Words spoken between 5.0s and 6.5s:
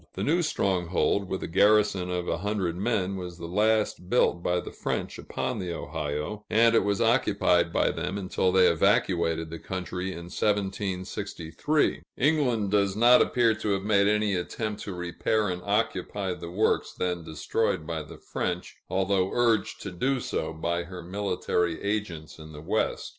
upon the Ohio,